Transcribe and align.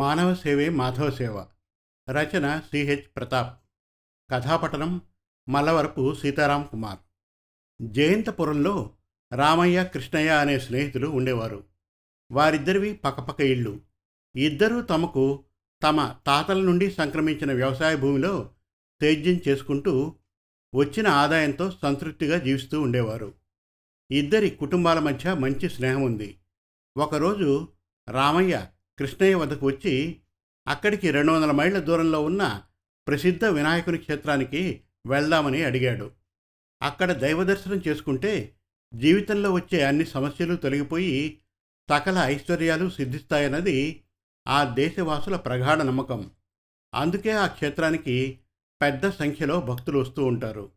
మానవ 0.00 0.34
సేవే 0.34 0.68
మాధవ 0.68 1.10
సేవ 1.10 1.46
రచన 2.10 2.58
సిహెచ్ 2.58 3.16
ప్రతాప్. 3.16 3.58
కథాపటనం 4.30 5.00
మల్లవరపు 5.48 6.14
సీతారాం 6.14 6.68
కుమార్. 6.70 6.98
జయంతపురంలో 7.82 8.90
రామయ్య 9.34 9.84
కృష్ణయ్య 9.84 10.30
అనే 10.30 10.58
స్నేహితులు 10.58 11.08
ఉండేవారు. 11.08 11.64
వారిద్దరివి 12.32 12.94
పక్కపక్క 12.94 13.40
ఇళ్ళు. 13.40 13.80
ఇద్దరూ 14.36 14.82
తమకు 14.82 15.44
తమ 15.82 16.16
తాతల 16.26 16.60
నుండి 16.60 16.90
సంక్రమించిన 16.90 17.52
వ్యవసాయ 17.52 17.96
భూమిలో 17.96 18.50
సేద్యం 19.02 19.40
చేసుకుంటూ 19.48 20.16
వచ్చిన 20.74 21.08
ఆదాయంతో 21.08 21.70
సంతృప్తిగా 21.70 22.38
జీవిస్తూ 22.38 22.82
ఉండేవారు. 22.82 23.34
ఇద్దరి 24.10 24.50
కుటుంబాల 24.50 24.98
మధ్య 24.98 25.34
మంచి 25.34 25.70
స్నేహం 25.70 26.02
ఉంది 26.02 26.40
ఒకరోజు 26.96 27.68
రామయ్య 28.10 28.66
కృష్ణయ్య 29.00 29.34
వద్దకు 29.34 29.66
వచ్చి 29.66 30.20
అక్కడికి 30.68 31.10
రెండు 31.10 31.32
వందల 31.32 31.50
మైళ్ళ 31.50 31.78
దూరంలో 31.78 32.22
ఉన్న 32.22 32.62
ప్రసిద్ధ 33.08 33.44
వినాయకుని 33.44 33.98
క్షేత్రానికి 33.98 34.82
వెళ్దామని 35.06 35.62
అడిగాడు. 35.62 36.10
అక్కడ 36.82 37.12
దైవదర్శనం 37.12 37.82
చేసుకుంటే 37.88 38.56
జీవితంలో 38.94 39.52
వచ్చే 39.52 39.84
అన్ని 39.84 40.04
సమస్యలు 40.04 40.56
తొలగిపోయి 40.56 41.38
సకల 41.90 42.18
ఐశ్వర్యాలు 42.18 42.90
సిద్ధిస్తాయన్నది 42.90 44.02
ఆ 44.48 44.64
దేశవాసుల 44.64 45.36
ప్రగాఢ 45.36 45.78
నమ్మకం. 45.78 46.30
అందుకే 46.94 47.32
ఆ 47.32 47.46
క్షేత్రానికి 47.46 48.38
పెద్ద 48.82 49.10
సంఖ్యలో 49.10 49.60
భక్తులు 49.60 49.98
వస్తూ 49.98 50.24
ఉంటారు. 50.24 50.70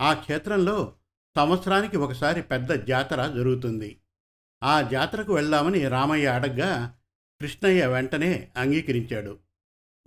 ఆ 0.00 0.12
క్షేత్రంలో 0.14 0.94
సంవత్సరానికి 1.36 1.96
ఒకసారి 1.96 2.42
పెద్ద 2.42 2.72
జాతర 2.72 3.26
జరుగుతుంది. 3.26 3.98
ఆ 4.62 4.80
జాతరకు 4.80 5.34
వెళ్దామని 5.34 5.88
రామయ్య 5.88 6.26
అడగ్గా 6.26 6.94
కృష్ణయ్య 7.40 7.86
వెంటనే 7.86 8.48
అంగీకరించాడు. 8.56 9.38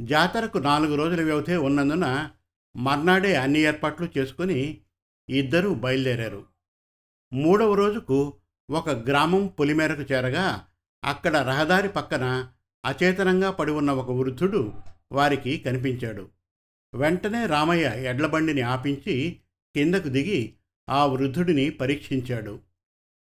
జాతరకు 0.02 0.58
నాలుగు 0.58 0.96
రోజుల 0.96 1.24
వ్యవధి 1.24 1.56
ఉన్నందున 1.56 2.30
మర్నాడే 2.76 3.36
అన్ని 3.36 3.60
ఏర్పాట్లు 3.60 4.08
చేసుకుని 4.18 4.82
ఇద్దరూ 5.30 5.74
బయలుదేరారు. 5.74 6.46
మూడవ 7.34 7.74
రోజుకు 7.74 8.34
ఒక 8.72 8.90
గ్రామం 8.90 9.48
పొలిమేరకు 9.48 10.02
చేరగా 10.02 10.68
అక్కడ 11.04 11.38
రహదారి 11.38 11.90
పక్కన 11.90 12.52
అచేతనంగా 12.86 13.52
పడి 13.52 13.72
ఉన్న 13.72 13.92
ఒక 13.92 14.12
వృద్ధుడు 14.12 14.74
వారికి 15.12 15.58
కనిపించాడు. 15.58 16.30
వెంటనే 16.96 17.46
రామయ్య 17.46 17.92
ఎడ్లబండిని 18.10 18.62
ఆపించి 18.62 19.40
కిందకు 19.76 20.08
దిగి 20.08 20.54
ఆ 20.90 21.06
వృద్ధుడిని 21.06 21.70
పరీక్షించాడు. 21.70 22.60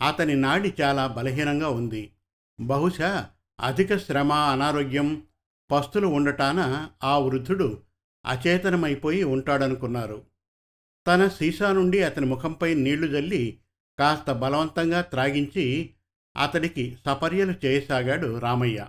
అతని 0.07 0.37
నాడి 0.37 0.75
చాలా 0.81 1.07
బలహీనంగా 1.07 1.69
ఉంది. 1.69 2.13
బహుశా 2.61 3.31
అధిక 3.61 3.97
శ్రమ 3.97 4.33
అనారోగ్యం 4.33 5.23
పస్తులు 5.71 6.07
ఉండటాన 6.07 6.89
ఆ 7.05 7.19
వృద్ధుడు 7.19 7.83
అచేతనమైపోయి 8.27 9.25
ఉంటాడనుకున్నారు. 9.25 10.23
తన 11.07 11.29
సీసా 11.29 11.73
నుండి 11.73 12.03
అతని 12.03 12.27
ముఖంపై 12.27 12.75
నీళ్ళు 12.75 13.07
జల్లి 13.07 13.59
కాస్త 13.99 14.33
బలవంతంగా 14.33 15.01
త్రాగించి 15.01 15.91
అతడికి 16.37 16.99
సపర్యలు 17.07 17.55
చేయసాగాడు 17.65 18.39
రామయ్య. 18.39 18.87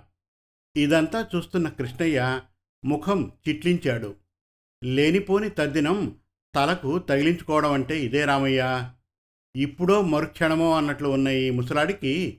ఇదంతా 0.76 1.28
చూస్తున్న 1.36 1.68
కృష్ణయ్య 1.68 2.40
ముఖం 2.84 3.32
చిట్లించాడు. 3.48 4.14
లేనిపోని 4.84 5.50
తద్దినం 5.50 6.16
తలకు 6.54 6.98
తగిలించుకోవడం 6.98 7.72
అంటే 7.72 8.00
ఇదే 8.00 8.24
రామయ్య. 8.24 8.90
ఇప్పుడో 9.56 10.02
మరుక్షణమో 10.02 10.76
అన్నట్లు 10.76 11.08
ఉన్న 11.08 11.28
ఈ 11.28 11.50
ముసలాడికి 11.50 12.38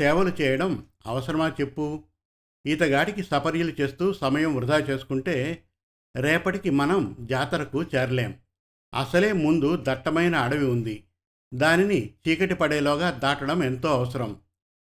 సేవలు 0.00 0.42
చేయడం 0.42 0.86
అవసరమా 1.08 1.48
చెప్పు. 1.48 2.04
ఈతగాడికి 2.66 3.22
సపర్యలు 3.22 3.72
చేస్తూ 3.80 4.12
సమయం 4.12 4.56
వృధా 4.56 4.78
చేసుకుంటే 4.78 5.64
రేపటికి 6.16 6.70
మనం 6.70 7.16
జాతరకు 7.20 7.82
చేరలేం. 7.82 8.34
అసలే 8.94 9.32
ముందు 9.32 9.78
దట్టమైన 9.82 10.36
అడవి 10.36 10.66
ఉంది. 10.66 11.04
దానిని 11.54 12.14
చీకటి 12.28 12.54
పడేలోగా 12.54 13.10
దాటడం 13.10 13.62
ఎంతో 13.62 13.88
అవసరం. 13.88 14.40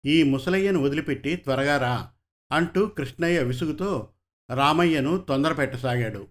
ఈ 0.07 0.23
ముసలయ్యను 0.23 0.81
వదిలిపెట్టి 0.81 1.37
త్వరగా 1.37 1.79
రా 1.79 2.11
అంటూ 2.53 2.87
కృష్ణయ్య 2.87 3.43
విసుగుతో 3.43 4.09
రామయ్యను 4.55 5.19
తొందరపెట్టసాగాడు. 5.19 6.27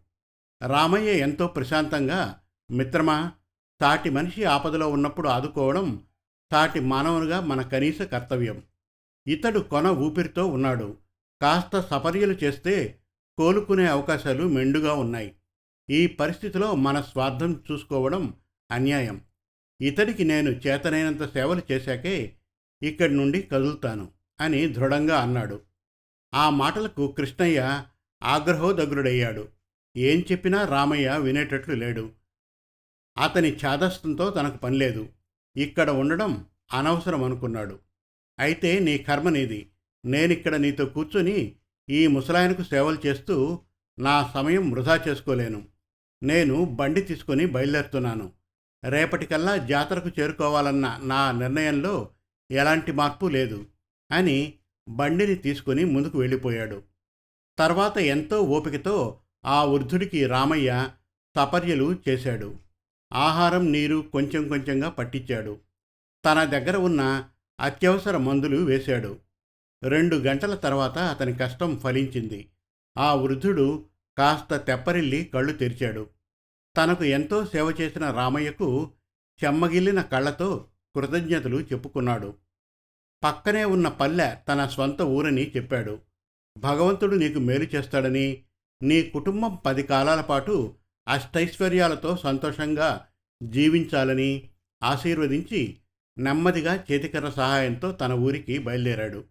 రామయ్య 0.68 1.12
ఎంతో 1.12 1.48
ప్రశాంతంగా 1.48 2.40
మిత్రమా 2.72 3.32
సాటి 3.80 4.10
మనిషి 4.10 4.44
ఆపదలో 4.44 4.90
ఉన్నప్పుడు 4.90 5.30
ఆదుకోవడం 5.30 6.04
సాటి 6.52 6.80
మానవునిగా 6.80 7.40
మన 7.40 7.62
కనీస 7.62 8.02
కర్తవ్యం. 8.02 8.64
ఇతడు 9.28 9.60
కొన 9.60 9.88
ఊపిరితో 9.88 10.48
ఉన్నాడు. 10.48 10.98
కాస్త 11.42 11.80
సపర్యలు 11.80 12.34
చేస్తే 12.34 13.00
కోలుకునే 13.38 13.88
అవకాశాలు 13.88 14.48
మెండుగా 14.48 14.94
ఉన్నాయి. 14.94 15.36
ఈ 15.90 16.08
పరిస్థితిలో 16.08 16.76
మన 16.76 17.02
స్వార్థం 17.02 17.64
చూసుకోవడం 17.72 18.34
అన్యాయం. 18.72 19.22
ఇతడికి 19.82 20.24
నేను 20.24 20.50
చేతనైనంత 20.50 21.34
సేవలు 21.34 21.62
చేశాకే 21.72 22.36
ఇక్కడి 22.84 23.14
నుండి 23.14 23.42
కదులుతాను 23.42 24.12
అని 24.42 24.68
దృఢంగా 24.68 25.20
అన్నాడు. 25.20 25.62
ఆ 26.34 26.50
మాటలకు 26.50 27.12
కృష్ణయ్య 27.12 27.84
ఆగ్రహోదగ్రుడయ్యాడు. 28.24 29.48
ఏం 29.98 30.24
చెప్పినా 30.32 30.66
రామయ్య 30.66 31.18
వినేటట్లు 31.18 31.76
లేడు. 31.76 32.12
అతని 33.18 33.56
ఛాదస్థంతో 33.56 34.30
తనకు 34.30 34.58
పనిలేదు. 34.58 35.10
ఇక్కడ 35.58 35.90
ఉండడం 35.90 36.46
అనవసరం 36.74 37.24
అనుకున్నాడు 37.24 37.85
అయితే 38.40 38.80
నీ 38.80 38.98
కర్మ 38.98 39.30
నీది. 39.30 39.70
నేనిక్కడ 40.06 40.56
నీతో 40.56 40.86
కూర్చొని 40.86 41.56
ఈ 41.90 42.08
ముసలాయనకు 42.08 42.64
సేవలు 42.64 42.98
చేస్తూ 43.06 43.60
నా 44.00 44.32
సమయం 44.34 44.72
వృధా 44.72 45.06
చేసుకోలేను. 45.08 45.68
నేను 46.24 46.66
బండి 46.66 47.02
తీసుకొని 47.02 47.46
బయలుదేరుతున్నాను. 47.46 48.32
రేపటికల్లా 48.84 49.58
జాతరకు 49.58 50.10
చేరుకోవాలన్న 50.20 51.00
నా 51.04 51.32
నిర్ణయంలో 51.32 52.10
ఎలాంటి 52.52 52.92
మార్పు 52.92 53.26
లేదు 53.26 53.66
అని 54.12 54.54
బండిని 54.90 55.36
తీసుకొని 55.36 55.86
ముందుకు 55.86 56.18
వెళ్ళిపోయాడు. 56.18 56.84
తర్వాత 57.60 57.98
ఎంతో 57.98 58.42
ఓపికతో 58.42 59.20
ఆ 59.46 59.64
వృద్ధుడికి 59.64 60.26
రామయ్య 60.26 60.90
తపర్యలు 61.36 62.00
చేశాడు. 62.10 62.56
ఆహారం 63.14 63.72
నీరు 63.72 64.10
కొంచెం 64.14 64.48
కొంచెంగా 64.48 64.90
పట్టించాడు. 64.90 65.60
తన 66.26 66.44
దగ్గర 66.44 66.78
ఉన్న 66.78 67.30
అత్యవసర 67.60 68.18
మందులు 68.18 68.58
వేశాడు. 68.58 69.20
రెండు 69.84 70.16
గంటల 70.16 70.56
తర్వాత 70.56 70.98
అతని 70.98 71.34
కష్టం 71.34 71.80
ఫలించింది. 71.80 72.50
ఆ 72.98 73.14
వృద్ధుడు 73.14 73.86
కాస్త 74.18 74.56
తెప్పరిల్లి 74.56 75.26
కళ్ళు 75.26 75.54
తెరిచాడు. 75.54 76.10
తనకు 76.78 77.04
ఎంతో 77.04 77.46
సేవ 77.46 77.74
చేసిన 77.82 78.12
రామయ్యకు 78.12 78.92
చెమ్మగిల్లిన 79.44 80.02
కళ్ళతో 80.02 80.68
కృతజ్ఞతలు 80.96 81.58
చెప్పుకున్నాడు. 81.58 82.34
పక్కనే 83.24 83.66
ఉన్న 83.66 83.88
పల్లె 83.88 84.36
తన 84.50 84.66
స్వంత 84.66 85.02
ఊరని 85.02 85.52
చెప్పాడు. 85.58 86.00
భగవంతుడు 86.58 87.16
నీకు 87.16 87.40
మేలు 87.40 87.64
చేస్తాడని 87.64 88.44
నీ 88.84 89.02
కుటుంబం 89.02 89.60
పది 89.66 89.84
కాలాల 89.84 90.22
పాటు 90.22 90.76
అష్టైశ్వర్యాలతో 91.08 92.18
సంతోషంగా 92.18 93.08
జీవించాలని 93.44 94.50
ఆశీర్వదించి 94.84 95.78
నెమ్మదిగా 96.18 96.84
చేతికర్ర 96.92 97.30
సహాయంతో 97.30 97.92
తన 97.92 98.14
ఊరికి 98.14 98.58
బయలుదేరాడు. 98.58 99.24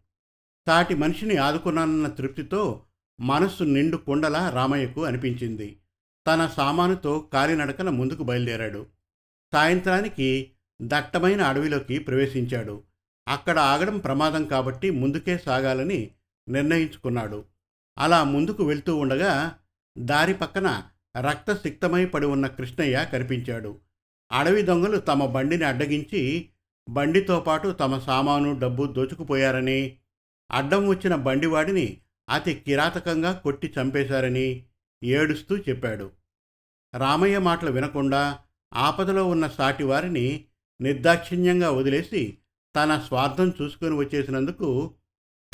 సాటి 0.66 0.94
మనిషిని 0.94 1.36
ఆదుకున్నానన్న 1.36 2.08
తృప్తితో 2.08 2.82
మనస్సు 3.20 3.64
నిండు 3.64 3.96
కుండలా 3.96 4.50
రామయ్యకు 4.50 5.04
అనిపించింది. 5.04 5.76
తన 6.26 6.50
సామానుతో 6.56 7.30
కాలినడకన 7.32 7.90
ముందుకు 7.90 8.22
బయలుదేరాడు. 8.22 8.86
సాయంత్రానికి 9.52 10.50
దట్టమైన 10.82 11.42
అడవిలోకి 11.42 11.98
ప్రవేశించాడు. 11.98 12.82
అక్కడ 13.28 13.58
ఆగడం 13.58 13.98
ప్రమాదం 13.98 14.44
కాబట్టి 14.44 14.90
ముందుకే 14.90 15.38
సాగాలని 15.38 16.10
నిర్ణయించుకున్నాడు. 16.48 17.44
అలా 17.98 18.25
ముందుకు 18.25 18.64
వెళ్తూ 18.64 18.96
ఉండగా 18.96 19.54
దారి 19.98 20.34
పక్కన 20.34 20.82
రక్తసిక్తమై 21.20 22.04
పడి 22.04 22.26
ఉన్న 22.26 22.46
కృష్ణయ్య 22.46 23.08
కనిపించాడు. 23.12 23.78
అడవి 24.32 24.62
దొంగలు 24.62 24.96
తమ 24.96 25.26
బండిని 25.26 25.64
అడ్డగించి 25.64 26.48
బండితో 26.88 27.40
పాటు 27.40 27.69
తమ 27.69 27.98
సామాను 27.98 28.58
డబ్బు 28.58 28.86
దోచుకుపోయారని 28.86 29.96
అడ్డం 30.50 30.88
వచ్చిన 30.88 31.14
బండివాడిని 31.14 32.00
అతి 32.28 32.54
కిరాతకంగా 32.54 33.32
కొట్టి 33.32 33.75
చంపేశారని 33.81 34.64
ఏడుస్తూ 35.04 35.56
చెప్పాడు. 35.56 36.10
రామయ్య 36.98 37.38
మాటలు 37.38 37.70
వినకుండా 37.70 38.38
ఆపదలో 38.75 39.28
ఉన్న 39.28 39.48
సాటివారిని 39.48 40.44
నిర్దాక్షిణ్యంగా 40.81 41.70
వదిలేసి 41.70 42.38
తన 42.76 42.98
స్వార్థం 43.06 43.52
చూసుకొని 43.62 43.94
వచ్చేసినందుకు 43.94 44.94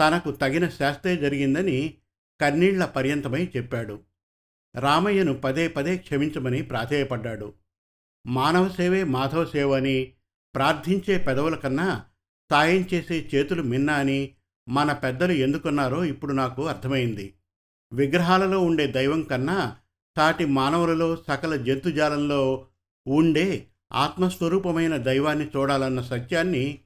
తనకు 0.00 0.31
తగిన 0.31 0.69
శాస్తే 0.69 1.17
జరిగిందని 1.17 1.94
కన్నీళ్ళ 2.41 2.85
పర్యంతమై 2.85 3.50
చెప్పాడు. 3.56 4.00
రామయ్యను 4.76 5.35
పదే 5.35 5.69
పదే 5.69 5.97
క్షమించమని 5.97 6.62
ప్రాధేయపడ్డాడు. 6.62 7.55
మానవ 8.26 8.69
సేవే 8.69 9.05
మాధవ 9.05 9.44
సేవ 9.44 9.73
అని 9.73 10.12
ప్రార్థించే 10.55 11.19
పెదవుల 11.19 11.55
కన్నా 11.55 12.05
సాయం 12.50 12.88
చేసే 12.94 13.31
చేతులు 13.35 13.62
మిన్నా 13.62 13.94
అని 13.94 14.35
మన 14.69 14.93
పెద్దలు 14.93 15.32
ఎందుకున్నారో 15.32 16.05
ఇప్పుడు 16.05 16.32
నాకు 16.32 16.67
అర్థమైంది. 16.67 17.35
విగ్రహాలలో 17.93 18.61
ఉండే 18.61 18.87
దైవం 18.87 19.23
కన్నా 19.23 19.76
సాటి 20.17 20.47
మానవులలో 20.47 21.17
సకల 21.17 21.56
జంతుజాలంలో 21.56 22.67
ఉండే 23.06 23.67
ఆత్మస్వరూపమైన 23.93 24.97
దైవాన్ని 24.97 25.47
చూడాలన్న 25.47 26.00
సత్యాన్ని 26.00 26.79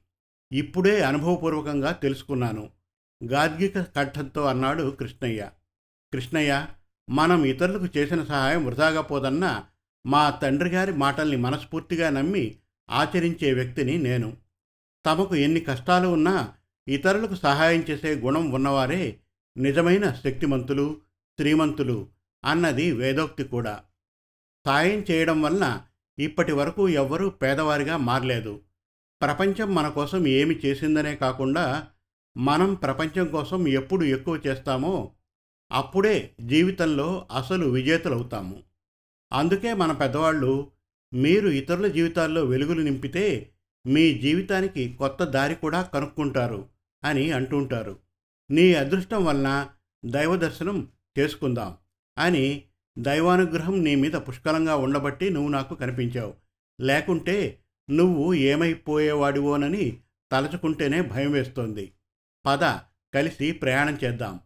ఇప్పుడే 0.51 1.03
అనుభవపూర్వకంగా 1.03 1.91
తెలుసుకున్నాను. 1.91 2.69
గాద్గిక 3.23 3.81
కంఠంతో 3.81 4.45
అన్నాడు 4.45 4.97
కృష్ణయ్య. 4.99 5.49
కృష్ణయ్య 6.13 6.67
మనం 7.09 7.45
ఇతరులకు 7.45 7.87
చేసిన 7.97 8.23
సహాయం 8.23 8.65
వృధాగా 8.65 9.01
పోదన్న 9.01 9.65
మా 10.05 10.29
తండ్రి 10.29 10.69
గారి 10.69 10.91
మాటల్ని 10.91 11.37
మనస్ఫూర్తిగా 11.37 12.09
నమ్మి 12.09 12.55
ఆచరించే 12.89 13.53
వ్యక్తిని 13.53 13.97
నేను. 13.97 14.37
తమకు 15.05 15.35
ఎన్ని 15.35 15.59
కష్టాలు 15.59 16.07
ఉన్నా 16.07 16.53
ఇతరులకు 16.87 17.35
సహాయం 17.35 17.81
చేసే 17.81 18.15
గుణం 18.15 18.51
ఉన్నవారే 18.51 19.19
నిజమైన 19.57 20.11
శక్తిమంతులు 20.11 21.01
శ్రీమంతులు 21.39 22.07
అన్నది 22.45 22.91
వేదోక్తి 22.91 23.43
కూడా. 23.43 23.83
సాయం 24.65 25.05
చేయడం 25.11 25.41
వలన 25.41 25.81
ఇప్పటి 26.19 26.51
వరకు 26.51 26.89
ఎవ్వరూ 26.89 27.29
పేదవారిగా 27.29 27.97
మారలేదు. 27.97 28.61
ప్రపంచం 29.21 29.75
మన 29.75 29.89
కోసం 29.89 30.27
ఏమి 30.27 30.55
చేసిందనే 30.65 31.15
కాకుండా 31.15 31.87
మనం 32.37 32.73
ప్రపంచం 32.73 33.27
కోసం 33.27 33.67
ఎప్పుడు 33.67 34.05
ఎక్కువ 34.05 34.41
చేస్తామో 34.47 35.11
అప్పుడే 35.71 36.35
జీవితంలో 36.41 37.27
అసలు 37.35 37.69
విజేతలవుతాము. 37.69 38.63
అందుకే 39.33 39.73
మన 39.73 39.91
పెద్దవాళ్ళు 39.91 40.71
మీరు 41.15 41.49
ఇతరుల 41.49 41.87
జీవితాల్లో 41.87 42.45
వెలుగులు 42.45 42.81
నింపితే 42.81 43.51
మీ 43.87 44.13
జీవితానికి 44.13 44.93
కొత్త 44.93 45.23
దారి 45.23 45.55
కూడా 45.55 45.81
కనుక్కుంటారు 45.81 46.69
అని 47.03 47.31
అంటుంటారు. 47.31 47.99
నీ 48.51 48.73
అదృష్టం 48.73 49.25
వలన 49.25 49.69
దైవ 50.05 50.35
దర్శనం 50.35 50.91
చేసుకుందాం 51.19 51.77
అని 52.17 52.63
దైవానుగ్రహం 52.99 53.83
నీ 53.83 53.95
మీద 53.95 54.11
పుష్కలంగా 54.11 54.75
ఉండబట్టి 54.75 55.29
నువ్వు 55.29 55.49
నాకు 55.49 55.75
కనిపించావు. 55.75 56.33
లేకుంటే 56.81 57.59
నువ్వు 57.89 58.33
ఏమైపోయేవాడివోనని 58.33 59.99
తలచుకుంటేనే 60.31 61.01
భయం 61.01 61.31
వేస్తోంది. 61.31 61.91
పద 62.45 62.59
కలిసి 63.13 63.51
ప్రయాణం 63.51 63.97
చేద్దాం. 64.03 64.39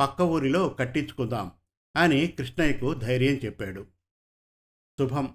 పక్క 0.00 0.22
ఊరిలో 0.22 0.68
కట్టించుకుందాం 0.68 1.50
అని 1.96 2.26
కృష్ణయ్యకు 2.26 2.94
ధైర్యం 2.94 3.34
చెప్పాడు. 3.44 3.86
శుభం. 4.98 5.34